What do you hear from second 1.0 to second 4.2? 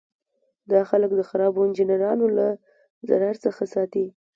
د خرابو انجینرانو له ضرر څخه ساتي.